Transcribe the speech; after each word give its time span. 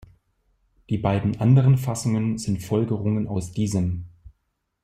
Die 0.89 0.97
beiden 0.97 1.39
anderen 1.39 1.77
Fassungen 1.77 2.39
sind 2.39 2.63
Folgerungen 2.63 3.27
aus 3.27 3.51
diesem. 3.51 4.05